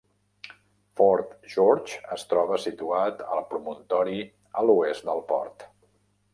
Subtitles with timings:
[1.01, 4.19] Fort George es troba situat al promontori
[4.63, 5.71] a l'oest del port.